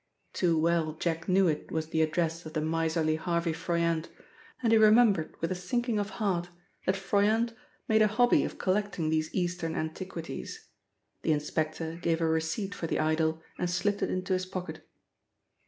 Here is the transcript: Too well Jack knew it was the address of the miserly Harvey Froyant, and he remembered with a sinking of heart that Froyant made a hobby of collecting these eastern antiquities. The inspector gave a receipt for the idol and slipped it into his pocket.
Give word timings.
Too 0.33 0.57
well 0.57 0.93
Jack 0.93 1.29
knew 1.29 1.47
it 1.47 1.71
was 1.71 1.89
the 1.89 2.01
address 2.01 2.43
of 2.47 2.53
the 2.53 2.59
miserly 2.61 3.17
Harvey 3.17 3.53
Froyant, 3.53 4.07
and 4.63 4.71
he 4.71 4.77
remembered 4.79 5.35
with 5.41 5.51
a 5.51 5.53
sinking 5.53 5.99
of 5.99 6.09
heart 6.17 6.49
that 6.87 6.95
Froyant 6.95 7.53
made 7.87 8.01
a 8.01 8.07
hobby 8.07 8.43
of 8.43 8.57
collecting 8.57 9.11
these 9.11 9.31
eastern 9.31 9.75
antiquities. 9.75 10.69
The 11.21 11.33
inspector 11.33 11.99
gave 12.01 12.19
a 12.19 12.25
receipt 12.25 12.73
for 12.73 12.87
the 12.87 12.97
idol 12.99 13.43
and 13.59 13.69
slipped 13.69 14.01
it 14.01 14.09
into 14.09 14.33
his 14.33 14.47
pocket. 14.47 14.83